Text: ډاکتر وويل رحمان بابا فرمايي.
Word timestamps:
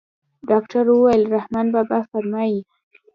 ډاکتر 0.49 0.83
وويل 0.89 1.23
رحمان 1.35 1.67
بابا 1.75 1.99
فرمايي. 2.11 2.59